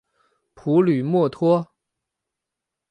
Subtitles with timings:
[0.55, 1.69] 普吕默托。